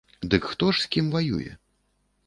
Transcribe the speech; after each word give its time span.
Дык 0.31 0.47
хто 0.53 0.71
ж 0.73 0.81
з 0.85 0.91
кім 0.95 1.13
ваюе? 1.17 1.51